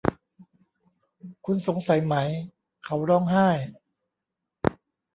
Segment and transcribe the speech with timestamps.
[1.45, 2.15] คุณสงสัยไหม?
[2.85, 3.47] เขาร้องไห้